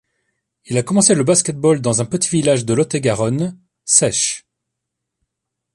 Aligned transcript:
Il 0.65 0.79
a 0.79 0.81
commencé 0.81 1.13
le 1.13 1.23
basket-ball 1.23 1.79
dans 1.79 2.01
un 2.01 2.05
petit 2.05 2.27
village 2.31 2.65
de 2.65 2.73
Lot-et-Garonne, 2.73 3.59
Seyches. 3.85 4.47